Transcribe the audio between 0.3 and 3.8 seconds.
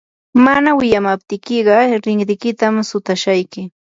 mana wiyamaptiyki rinrikitam sutashayki.